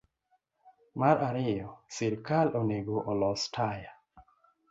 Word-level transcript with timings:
Mar 1.01 1.17
ariyo, 1.27 1.67
sirkal 1.97 2.47
onego 2.59 2.95
olos 3.11 3.43
taya 3.59 3.93